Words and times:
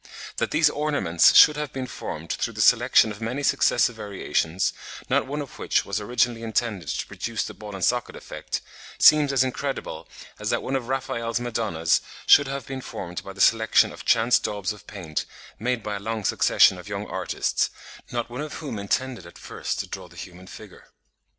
That 0.37 0.49
these 0.49 0.67
ornaments 0.67 1.35
should 1.35 1.55
have 1.57 1.71
been 1.71 1.85
formed 1.85 2.31
through 2.33 2.53
the 2.55 2.59
selection 2.61 3.11
of 3.11 3.21
many 3.21 3.43
successive 3.43 3.97
variations, 3.97 4.73
not 5.09 5.27
one 5.27 5.43
of 5.43 5.59
which 5.59 5.85
was 5.85 6.01
originally 6.01 6.41
intended 6.41 6.87
to 6.89 7.05
produce 7.05 7.43
the 7.43 7.53
ball 7.53 7.75
and 7.75 7.85
socket 7.85 8.15
effect, 8.15 8.61
seems 8.97 9.31
as 9.31 9.43
incredible 9.43 10.07
as 10.39 10.49
that 10.49 10.63
one 10.63 10.75
of 10.75 10.87
Raphael's 10.87 11.39
Madonnas 11.39 12.01
should 12.25 12.47
have 12.47 12.65
been 12.65 12.81
formed 12.81 13.23
by 13.23 13.33
the 13.33 13.39
selection 13.41 13.93
of 13.93 14.03
chance 14.03 14.39
daubs 14.39 14.73
of 14.73 14.87
paint 14.87 15.27
made 15.59 15.83
by 15.83 15.97
a 15.97 15.99
long 15.99 16.23
succession 16.23 16.79
of 16.79 16.89
young 16.89 17.05
artists, 17.05 17.69
not 18.11 18.27
one 18.27 18.41
of 18.41 18.53
whom 18.55 18.79
intended 18.79 19.27
at 19.27 19.37
first 19.37 19.77
to 19.81 19.87
draw 19.87 20.07
the 20.07 20.17
human 20.17 20.47
figure. 20.47 20.85